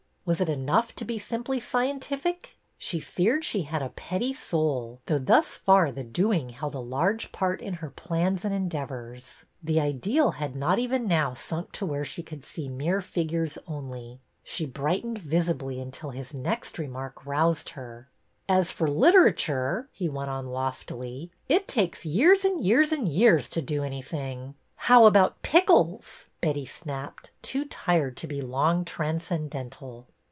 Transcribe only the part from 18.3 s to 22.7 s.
As for literature,'' he went on loftily, it takes years and